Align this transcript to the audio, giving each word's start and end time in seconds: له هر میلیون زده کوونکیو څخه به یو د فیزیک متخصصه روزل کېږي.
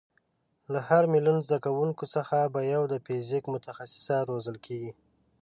له 0.73 0.79
هر 0.87 1.03
میلیون 1.13 1.37
زده 1.45 1.57
کوونکیو 1.65 2.11
څخه 2.15 2.37
به 2.53 2.61
یو 2.73 2.83
د 2.91 2.95
فیزیک 3.05 3.43
متخصصه 3.53 4.15
روزل 4.29 4.57
کېږي. 4.65 4.91